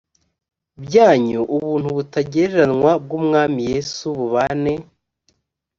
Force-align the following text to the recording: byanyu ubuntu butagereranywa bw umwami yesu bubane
byanyu 0.83 1.39
ubuntu 1.55 1.87
butagereranywa 1.97 2.91
bw 3.03 3.11
umwami 3.19 3.61
yesu 3.71 4.05
bubane 4.17 4.73